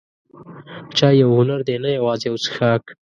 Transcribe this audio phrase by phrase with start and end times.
[0.97, 2.83] چای یو هنر دی، نه یوازې یو څښاک.